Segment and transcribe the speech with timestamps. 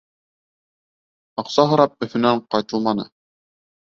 [1.43, 3.07] Аҡса һорап Өфөнән ҡайтылманы.